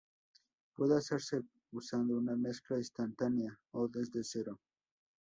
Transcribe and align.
Puede 0.75 0.97
hacerse 0.97 1.41
usando 1.73 2.17
una 2.17 2.35
mezcla 2.35 2.75
instantánea 2.75 3.55
o 3.69 3.87
desde 3.87 4.23
cero. 4.23 4.59